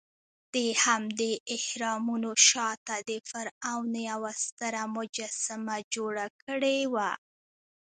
[0.55, 7.11] دهمدې اهرامونو شاته د فرعون یوه ستره مجسمه جوړه کړې وه.